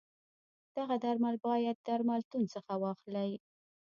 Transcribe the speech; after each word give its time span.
دغه 0.77 0.95
درمل 1.03 1.35
باید 1.47 1.77
درملتون 1.87 2.43
څخه 2.53 2.73
واخلی. 2.83 3.31